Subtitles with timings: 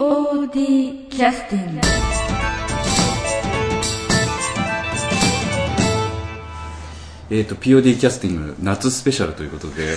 [0.00, 1.80] POD キャスティング
[7.30, 9.94] えっ、と POD キャスティング夏スペシャルということで。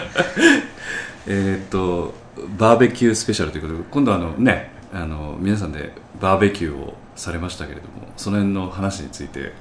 [1.28, 2.14] えっと
[2.56, 3.80] バーベキュースペシャルということで。
[3.90, 9.52] 今度あのねあの皆さんでバーベキューをされましたけれどもその辺の話について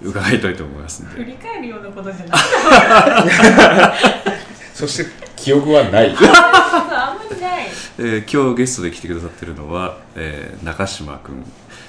[0.00, 1.22] 伺いたいと思いますので。
[1.22, 4.32] 振り返るようなことじゃない。
[4.72, 6.16] そして記憶はない
[7.98, 11.42] えー今日ゲストで来てくださってるのは、えー中島君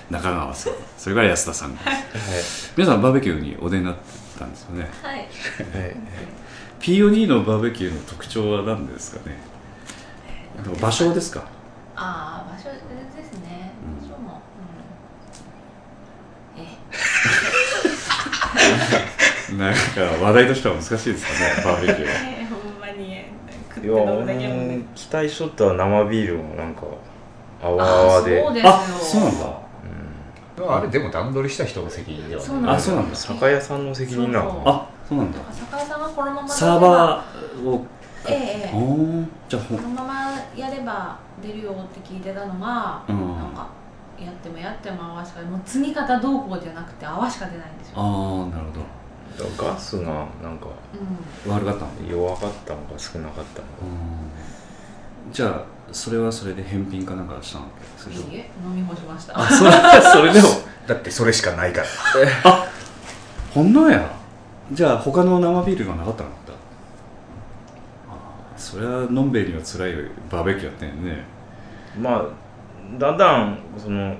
[0.09, 1.75] 中川さんそれから安田さん。
[1.75, 1.79] で
[2.41, 4.01] す、皆さんバーベキューにお出になって
[4.39, 4.89] たんですよね。
[5.01, 5.27] はい、
[6.79, 9.37] POD のバーベキューの特徴は何ですかね？
[10.81, 11.41] 場所ですか？
[11.95, 12.77] ああ場所で
[13.23, 13.71] すね。
[14.03, 14.41] うん場所も、
[16.57, 16.65] うん、え。
[19.57, 19.79] なんか
[20.25, 22.13] 話題としては難しいですかねバーベキューは
[23.85, 26.83] いや期待しとった生ビールもなんか
[27.61, 29.39] あわあああわでそうですよあそうなん。
[30.55, 33.15] だあれでも段取りした人の責任ではなんあそうなんだ。
[33.15, 34.63] 酒屋さんの責任なの。
[34.65, 35.39] あそうなんだ。
[35.51, 37.85] 酒屋さんがこのままサーバーを
[38.27, 38.73] ええ
[39.49, 43.37] じゃこのままやれば出るよって聞いてたのが、うん。
[43.37, 43.67] なんか
[44.19, 48.79] やってもやっても泡しかもう積み方どうこうじゃなくて泡しか出ないんですよ、ああなるほ
[49.57, 50.05] ガスが
[50.41, 50.67] なんか
[51.47, 51.91] 悪かったの。
[52.09, 53.73] 弱かったのか少なかったのか。
[55.25, 55.33] うん。
[55.33, 57.65] じゃあそれはそれで返品かなんかしたの
[58.11, 59.39] いいえ飲み干しました。
[59.39, 60.47] あそれ それでも？
[60.87, 61.87] だってそれしかないから。
[63.53, 64.09] ほんのや？
[64.71, 66.29] じゃあ他の生ビールがなかったの？
[66.29, 66.35] か
[68.09, 69.93] あーそれはのんべえには辛い
[70.31, 71.23] バーベキューやったんやね。
[71.99, 72.25] まあ
[72.99, 74.15] だんだんその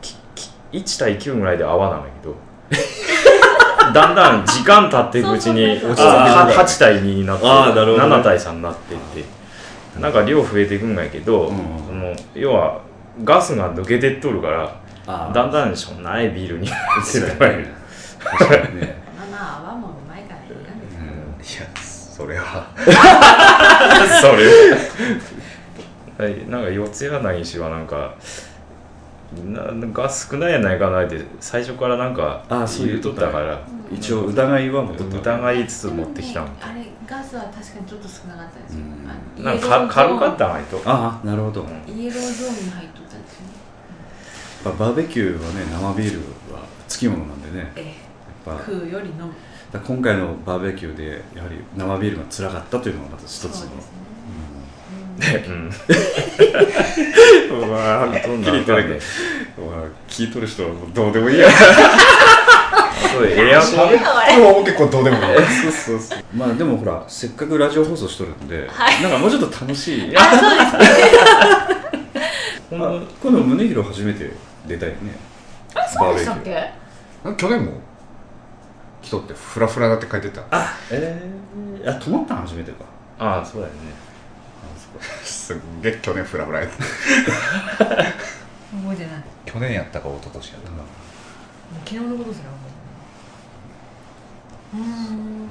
[0.00, 2.34] きき1対9ぐらいで合わないんだけど
[3.92, 6.06] だんだん時間経っていくうちにそうそうそうそう。
[6.08, 8.14] あー8対2になってあーなるほどね。
[8.16, 9.24] 7対3になっていって
[10.00, 12.80] なんか量増えていくんやけど、うんその要は
[13.24, 17.74] ガスが抜けてっとるからあだんだんしょうないビールになってそうるとかやね。
[18.20, 20.72] 確かにね、まあまあ泡もうまいからいいな。
[20.74, 21.38] ん。
[21.38, 22.66] ですけどいやそれは。
[24.20, 26.28] それは。
[26.28, 28.14] いなんか四谷柳氏はなんか
[29.52, 29.62] な
[29.92, 33.54] ガス少ないやないかなって最初からなんかあそう言うとったから。
[33.54, 35.36] うん一応疑いは持っとった。
[35.36, 36.42] 疑いつつ持ってきた。
[36.42, 39.44] もねあれガスは確かにちょっと少なかったですよ、うん。
[39.44, 40.78] なんかか軽かったないと。
[40.84, 43.52] ああなるほど、イエローゾーンに入っとったんですよね。
[44.66, 46.18] やっぱバーベキューはね生ビール
[46.52, 47.72] はつきものなんでね。
[47.76, 48.62] えやっぱ。
[48.62, 49.32] え食うより飲む。
[49.72, 53.70] 今回のバーベキューでやはり生ビールが辛かったというのがまず一つの
[55.18, 55.44] ね。
[55.48, 55.70] うん。
[57.68, 58.94] うわーどんな聞いてるけど。
[58.94, 59.00] ね
[59.58, 61.48] まあ聞いとる人はどうでもいいや。
[63.12, 64.40] そうエアコン。
[64.42, 65.22] もう結構どうでもいい。
[65.62, 66.18] そうそうそう。
[66.36, 68.68] まあでもほらせっかくラジオ放送しとるんで、
[69.02, 70.16] なんかもうちょっと楽しい。
[70.16, 71.18] あそうですね。
[72.78, 74.30] あ今度宗弘初めて
[74.66, 74.96] 出たいね。
[75.74, 76.70] あそうでしたっけ？
[77.36, 77.72] 去年も
[79.02, 80.42] 来とってフラフラだって書いてた。
[80.50, 81.20] あえ
[81.82, 82.78] えー、あ泊まったの初めてか。
[83.18, 83.80] ああそうだよね
[85.24, 86.76] すんげえ去年フラフラやった。
[87.86, 89.16] 覚えてない。
[89.18, 90.74] も去年やったか一昨年やったか。
[90.76, 90.80] う
[91.84, 92.58] 昨日のことすら覚
[94.74, 94.88] えてない。
[94.88, 95.48] うん。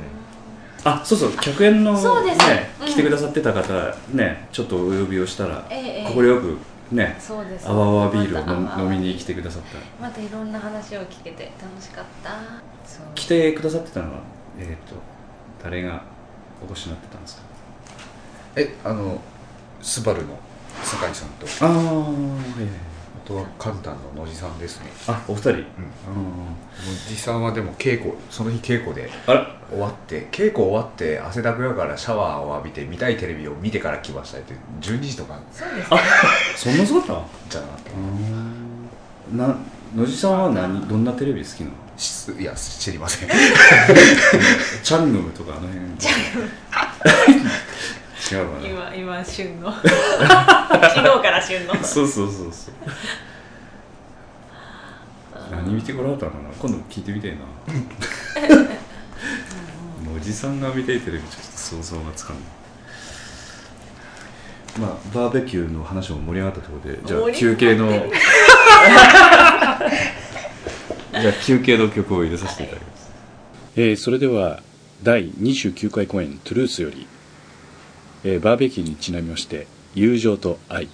[0.83, 2.37] あそうそう客演のそうです。
[2.47, 2.87] ね、うん。
[2.87, 6.13] 来てくださってた方ねちょっとお呼びをしたらええええ。
[6.13, 6.57] 快く
[6.91, 7.67] ねそうです。
[7.67, 8.39] あわあわビールを
[8.79, 9.77] 飲飲みに来てくださった。
[10.01, 12.31] またいろんな話を聞けて楽しかった。
[12.85, 13.05] そう。
[13.15, 14.19] 来てくださってたのは
[14.59, 14.95] えっ、と
[15.63, 16.03] 誰が
[16.67, 17.41] お越しになってたんですか？
[18.57, 19.21] えあの
[19.81, 20.37] スバルの
[20.83, 21.45] 酒井さんと。
[21.61, 22.69] ああはいはい
[23.25, 24.85] あとはカンタンの野地さんですね。
[25.07, 25.63] あお二人、うん、野
[27.09, 29.09] 地さんはでも稽古その日稽古で。
[29.27, 29.57] あら。
[29.69, 35.37] 終わって稽古終わって汗だくやからシャワーを浴びて見たいテレビを見てから来ましたって12時とか。
[35.51, 35.97] そうですね。
[36.55, 37.17] そんなそうだっ
[37.49, 37.49] た？
[37.49, 37.91] じゃなかった。
[39.31, 39.37] うん。
[39.37, 39.57] な
[39.93, 41.73] 野地さんは何どんなテレビ好きなの？
[41.97, 43.29] しいや知りません。
[44.83, 45.79] チャングムとかあの辺
[48.31, 49.71] 違うかな今今旬の。
[49.81, 51.75] 昨日から旬の。
[51.83, 52.73] そうそうそうそう。
[55.51, 56.49] 何見てこられたのかな。
[56.59, 57.37] 今度聞いてみたいな。
[60.15, 62.45] おじさんが見たいテレビちょっと想像がつかんない。
[64.79, 73.11] まあバーベキューの話も盛り上がったところでじゃあ休憩の じゃあ休憩の曲を入れさせていただきます、
[73.75, 74.61] えーそれでは
[75.03, 77.07] 第29回公演「トゥルース」より、
[78.23, 80.87] えーバーベキューにちなみまして「友情と愛」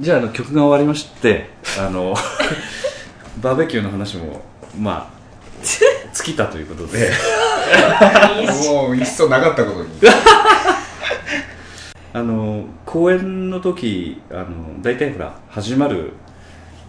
[0.00, 2.14] じゃああの曲が終わりましてあの
[3.42, 4.40] バーベキューの話も
[4.80, 5.20] まあ
[5.62, 7.12] 尽きたということで。
[8.66, 9.90] もういっそなかったことに。
[12.14, 16.14] あの公演の時あの大体ほら始まる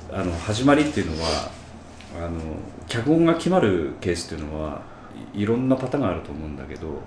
[0.10, 1.51] あの始まりっていうのは
[2.18, 2.39] あの
[2.88, 4.82] 脚本が決まるケースっていうのは
[5.36, 7.01] いいろんなパターンがあると思うんだけど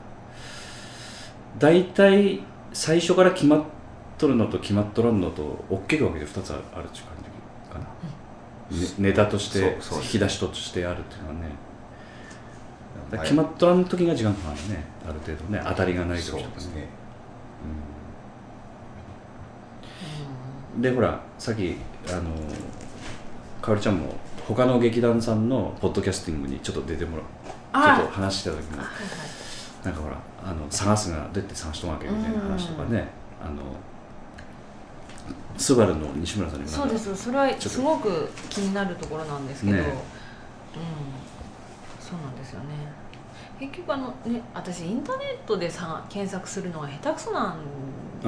[1.58, 2.42] 大体
[2.74, 3.62] 最初から決まっ
[4.18, 7.88] とるのと決まっとらんのと大きく分けて2つあるっていう感じかな、ね
[8.98, 11.64] ネタとして引き出しとしてあるっていうのはね。
[13.22, 15.62] 決まっとらん時が時間かかるねある程度ね。
[15.64, 16.44] 当たりがない時とかね。
[16.44, 16.88] そうですね。
[20.80, 21.76] でほらさっき
[22.08, 22.30] あの
[23.62, 24.14] かおりちゃんも
[24.46, 27.26] 他の劇団さんのポッドキャスティングにちょっと出てもらう。
[27.72, 28.78] あちょっと話した時に。
[28.78, 29.84] はいはい。
[29.84, 33.08] なんかほらあの探すがどうやって探しとんわけみたいな話とかね。
[33.42, 33.62] あの
[35.56, 37.16] スバルの西村さんにそうです。
[37.16, 39.86] それはすごく気になるところなんですけど、ねうん。
[42.00, 42.66] そうなんですよね。
[43.58, 47.56] 結局あのね私インターネットでさ検索するのが下手くそな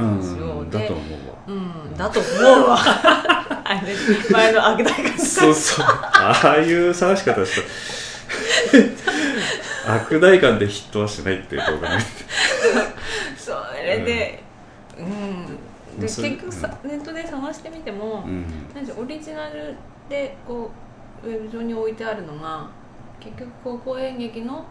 [0.03, 1.35] んですよ、うんだでと思うわ。
[1.49, 2.29] うんだと思
[2.65, 2.79] うわ。
[4.31, 5.87] 前の悪大会そうそう。
[5.87, 7.53] ああいう探し方し
[9.87, 9.95] た。
[9.95, 12.05] 悪大感でヒットはしないって動画ね。
[13.37, 14.43] それで
[14.99, 15.46] うん、
[15.97, 18.45] で結局さ、ネットで探してみても、うん。
[18.99, 19.75] オリジナル
[20.09, 20.71] でこ
[21.25, 22.69] うウェブ上に置いてあるのが
[23.21, 24.65] 結局高校演劇の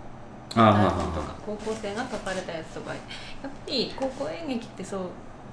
[0.53, 2.93] 台あ本とか高校生が書かれたやつとか。
[2.93, 3.01] やっ
[3.43, 5.01] ぱり高校演劇ってそう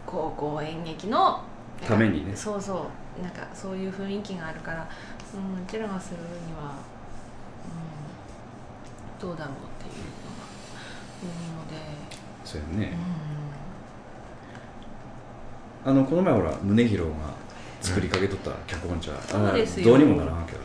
[0.07, 1.43] 高校演劇の
[1.87, 2.37] ためにね。
[2.37, 2.87] そうそ
[3.19, 3.23] う。
[3.23, 4.89] なんかそういう雰囲気があるから、
[5.35, 6.25] うん、うちらがするに
[6.55, 6.75] は、
[9.21, 10.49] うん、どうだろうっていうのが
[11.21, 11.77] 多いので、
[12.43, 13.32] そうやね、うん、
[15.85, 17.15] あのこの前ほら宗弘が
[17.81, 19.87] 作りかけとった脚本じゃ、そうあですよ。
[19.89, 20.59] どうにもならんけど。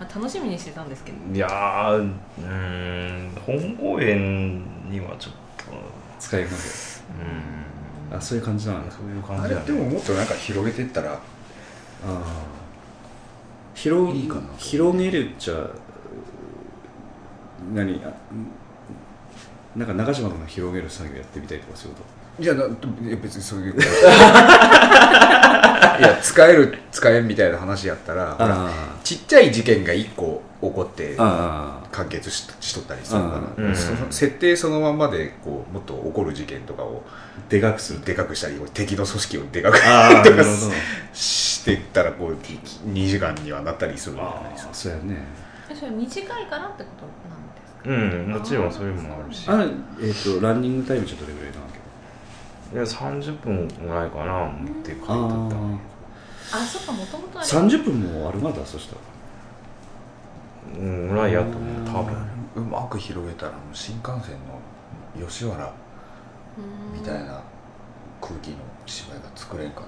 [0.00, 5.64] まあ、楽しみにしてたんですけどいやーうーん本公演にはちょっと。
[6.18, 6.54] 使いかけ
[8.10, 8.16] うん。
[8.16, 11.16] あそういう感じなのそういう感あじだねれでももっとなんか広げてったらあ
[12.06, 12.22] あ
[13.74, 14.42] 広いいかな。
[14.58, 15.70] 広げるっちゃ
[17.72, 18.12] 何あ
[19.76, 22.02] なんか中島君が広げる作業やってみたいとかそういうこ
[22.40, 22.64] いやな
[23.22, 23.78] 別にそういう い
[26.02, 28.68] や使える使えんみたいな話やったらとほら
[29.04, 31.84] ちっちゃい事件が1個起こってああ。
[31.94, 33.68] 完結ししとったりするかうん。
[33.70, 37.04] らその設定そのままでこうもっと起こる事件とかを
[37.48, 40.46] でかくするでかくしたり敵の組織をでかくああなるほど。
[41.14, 42.36] していったらこう
[42.88, 44.68] 2時間にはなったりするんじゃないですか。
[44.68, 45.02] ああそうやね。
[45.70, 47.86] えそれ短いからってことなんですか？
[47.86, 47.92] う
[48.28, 49.44] んもちろんそういうのもあるし。
[49.48, 49.62] あの
[50.02, 51.78] えっ、とランニングタイムちょっとどれぐらいなわけ？
[52.74, 55.06] いや30分ぐらいかな思って書いとっ
[56.50, 56.58] た。
[56.58, 57.48] あそっかもともとあれ。
[57.48, 59.00] 30分もあるまだそしたら。
[60.80, 62.16] うんぐらいやと思う多分。
[62.56, 65.72] うまく広げたら新幹線の吉原
[66.58, 67.40] うんみたいな
[68.20, 69.82] 空気の芝居が作れんか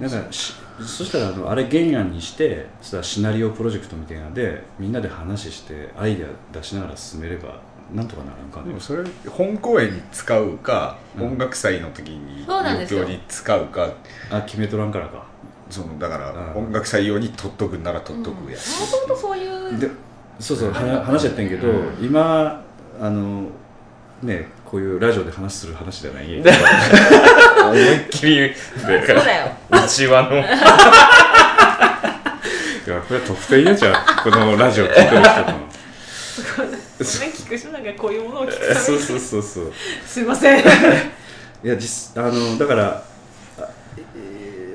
[0.00, 0.08] な。
[0.08, 7.60] なんかしそしたらあのあれ原案にしてそしたらシナリオプロジェクトみたいなのでみんなで話してアイデア出しながら進めれば
[7.94, 11.26] なんとかならんかねでもそれ本公演に使うか、うん。
[11.32, 13.92] 音楽祭の時に余興に使うか。
[14.30, 15.24] あ決めとらんからか。
[15.70, 19.90] そのだからうん音楽祭用に取っとくなら取っとくや、もともとそういうで
[20.38, 21.98] そうそうは話やってんけど、うん。
[22.00, 22.62] 今
[23.00, 23.48] あの
[24.22, 26.26] ねこういうラジオで話する話じゃない
[27.62, 29.52] 思いっきりそうだよ。
[29.70, 30.36] 内輪の。
[32.86, 35.66] いやこれは特定やじゃんこのラジオ聞いてる人の
[36.98, 38.24] 聞く人なんかこういう。
[38.28, 39.72] ものを聞くためにそうそうそうそう
[40.06, 40.62] すいませんい
[41.68, 43.02] や実あのだから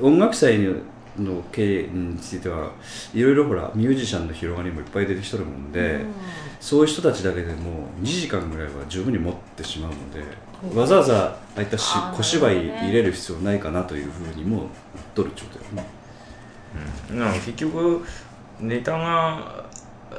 [0.01, 0.59] 音楽祭
[1.17, 2.71] の経営については
[3.13, 5.99] いろいろほらミュージシャンの広がりもいっぱい出てきとるもんで、
[6.59, 10.11] そういう人たちだけでも2時間ぐらいは十分に持ってしまうの
[10.73, 14.67] でわざわざああいったし小芝居入れる必要ないかなというふうにもなっ
[15.13, 15.87] とるってことだよ
[17.09, 17.33] ねなん。
[17.33, 18.03] か結局
[18.59, 19.65] ネタが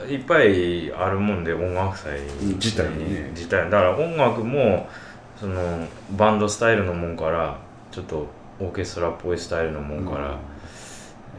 [0.08, 2.18] いっぱいあるもんで音楽祭
[2.54, 3.30] 自体にね。
[3.34, 3.64] 自体。
[3.70, 4.88] だから音楽も
[5.38, 7.58] そのバンドスタイルのもんから
[7.90, 8.26] ちょっと
[8.60, 10.38] オーケストラっぽいスタイルのもんから、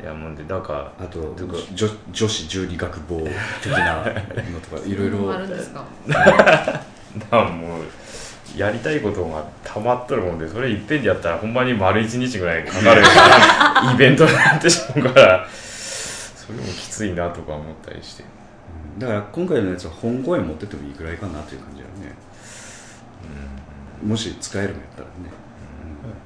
[0.01, 3.19] いやもんでだからあと女女子十二学坊
[3.61, 5.83] 的なのとかいろいろあるんですか？
[6.07, 6.83] だか
[7.31, 7.81] らもう
[8.57, 18.23] やりたいことがたまっとるもんでそれいっぺんでやったらほんまに丸一日ぐらいかかるような イベントになってしまうからそれもきついなとか思ったりして。
[18.23, 18.29] うん
[18.97, 22.15] だから今回のやつは本公演持ってってもいいくらいかなという感じだよね。
[24.03, 25.13] もし使えるんやったらね、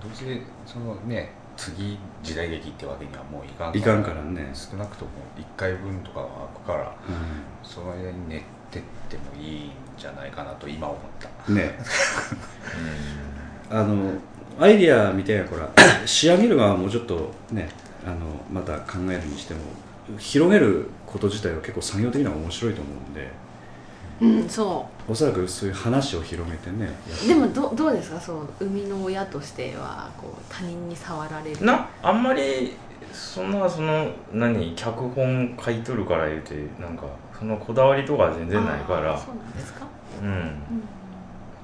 [0.01, 4.51] どうせそのね次時代劇ってわけにはもういかんいかんからね。
[4.53, 10.99] 少なくとも1回分とかは空くからうその間に寝てってもいいんじゃないかなと今思っ
[11.45, 11.51] た。
[11.51, 11.55] ん。
[11.55, 11.77] ね
[13.69, 14.13] あの
[14.59, 15.69] アイディアみたいなほら
[16.05, 17.69] 仕上げる側はもうちょっとね
[18.05, 18.17] あの
[18.51, 19.59] また考えるにしても
[20.17, 23.31] 広げること自体は結構作業的には面白いと思うんで。
[24.19, 26.89] うんそおそらくそういう話を広げてね
[27.23, 28.19] うでもどどうですか？
[28.19, 31.63] そう生みの親としてはこう他人に触られる。
[31.63, 32.73] なあんまり
[33.13, 34.73] そんなその何？
[34.75, 37.03] 脚本書いとるから言うてなんか
[37.37, 39.15] そのこだわりとか全然ないから。
[39.15, 39.85] そうなんですか、
[40.23, 40.29] うん。
[40.29, 40.61] うん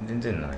[0.05, 0.57] 全然ないか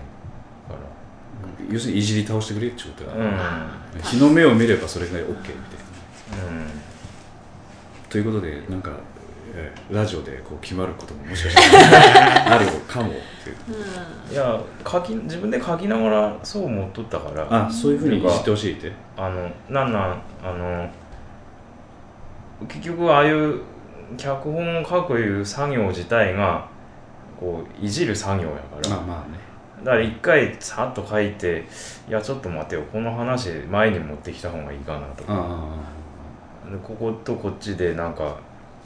[1.71, 3.25] 要するにいじり倒してくれってことだ、ら。
[3.25, 4.01] うん。
[4.01, 5.53] 日の目を見ればそれが OK みたいな。
[6.49, 6.94] うん
[8.09, 8.91] ということでなんか、
[9.53, 11.89] えーラジオでこう決まることももしかした
[12.49, 13.11] らあるかもっ
[13.43, 13.55] ていう。
[14.27, 14.33] うん。
[14.33, 17.47] いや書き自分で書きながらそう思っとったから。
[17.67, 18.91] あそういうふうにいじってほしいって？
[19.15, 20.89] あのなんなんあの
[22.67, 23.61] 結局ああいう
[24.17, 26.67] 脚本を書くいう作業自体が
[27.39, 28.89] こういじる作業やから。
[28.89, 29.39] まあまあね。
[29.83, 31.65] だから一回さっと書いて
[32.09, 32.83] いやちょっと待てよ。
[32.91, 35.33] この話前に持ってきた方がいいかなとか
[36.83, 38.37] こことこっちでなんか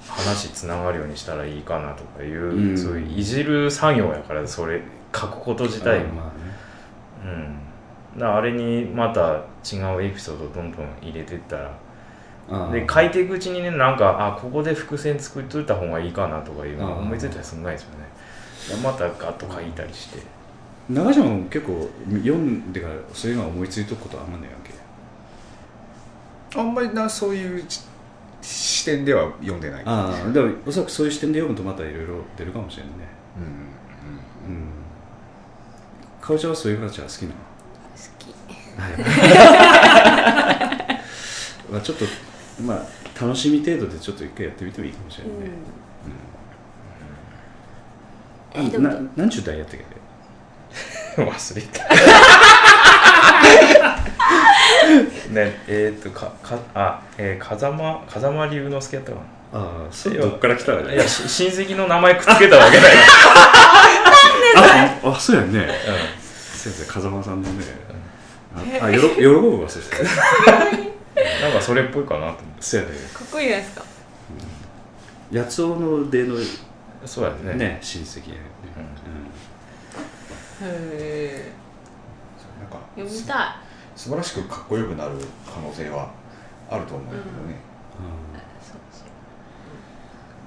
[0.07, 2.77] 話つながるようにしたらいいかなとかいう、うん。
[2.77, 4.81] そういういじる作業やからそれ
[5.15, 6.25] 書くこと自あ体まあ
[7.27, 7.62] ね。
[8.13, 8.19] うん。
[8.19, 11.71] だあれにまた違うエピソードをどんどん入れてったら。
[12.51, 18.05] あで書いていくうちにねなんかあここで伏線作っといた方がいいかなとかいうの思いついたりすんないですよね。
[18.81, 20.19] でまたガッと書いたりして。
[20.89, 24.74] 長島も結構読んでからそういうのは思いついとくことあんまねえわけ？
[26.56, 27.82] あんまりなそういうし
[28.41, 29.84] 視点では読んでない。
[29.86, 32.98] ああだからおそらくそういう視点で読むとまたいろいろ出るかもしれないね。
[34.48, 34.70] うんうん
[36.22, 37.36] かおちゃんはそういう形は好きなの？
[37.36, 37.39] 好
[38.18, 38.34] き。
[38.79, 38.91] はい。
[41.72, 42.06] まあちょっと
[42.63, 42.86] まあ
[43.22, 45.44] 楽しみ程度でちょっと一回やってみてもいいかもしれないね、
[48.56, 48.68] うん。
[48.68, 49.86] えでもな何十代やったっけ？
[51.22, 51.84] 忘れた
[55.31, 55.61] ね。
[55.67, 59.17] えーっとかかあ、えー、風間風間龍之介やったか
[59.51, 62.91] ああそれどっから来たらないやし親戚の名前くっつけたわけない、
[64.55, 65.67] ああそうやね。
[66.53, 67.63] 先生風間さんのね。
[68.81, 70.05] ああよろ喜ぶわそしてうん、
[71.41, 72.41] なんかそれっぽいかなと思って。
[72.61, 72.93] そうやね。
[73.13, 73.83] かっこいいじゃないですか？
[75.33, 76.35] 八尾の出の
[77.05, 77.57] そうやね。
[77.57, 78.41] ね親戚やね、
[80.61, 81.51] へえ
[82.59, 83.57] なんか読みた
[84.00, 85.12] 素晴らしくかっこよくなる
[85.46, 86.10] 可能性は
[86.70, 87.60] あると思うけどね、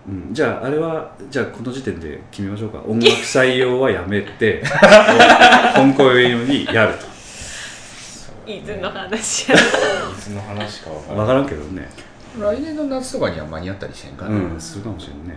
[0.09, 0.29] うん。
[0.29, 2.79] うん、じゃああれはじゃあこの時点で決めましょうか。
[2.89, 4.65] 音楽採用はやめて
[5.77, 6.95] 本校用にやる
[8.47, 9.53] いつの話。
[9.53, 9.61] やい
[10.19, 11.27] つの話かわかと分らない。
[11.27, 11.91] からんけどね。
[12.41, 15.37] 来年の夏とかには間に合ったりせんかな、うんするかもしれんね。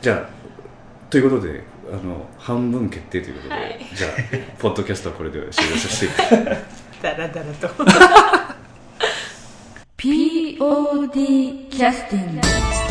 [0.00, 0.43] じゃあ
[1.14, 3.86] ということであの半分決定ということで、はい。
[3.94, 4.10] じゃあ
[4.58, 6.12] ポッドキャストはこれで終了させて。
[6.12, 7.68] いただきますダラダラと。
[9.96, 12.83] POD キャスティング